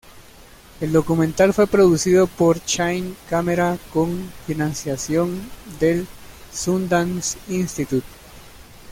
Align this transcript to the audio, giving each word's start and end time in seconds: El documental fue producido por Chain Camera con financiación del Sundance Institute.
El 0.79 0.93
documental 0.93 1.53
fue 1.53 1.67
producido 1.67 2.25
por 2.25 2.59
Chain 2.65 3.15
Camera 3.29 3.77
con 3.93 4.31
financiación 4.47 5.39
del 5.79 6.07
Sundance 6.51 7.37
Institute. 7.49 8.07